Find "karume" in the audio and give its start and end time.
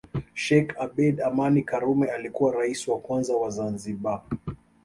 1.65-2.11